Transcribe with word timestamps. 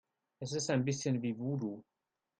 Es 0.39 0.53
ist 0.53 0.71
ein 0.71 0.83
bisschen 0.83 1.21
wie 1.21 1.37
Voodoo. 1.37 1.83